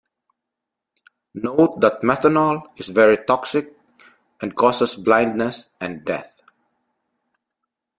[1.35, 3.65] Note that methanol is very toxic
[4.41, 6.41] and causes blindness and death.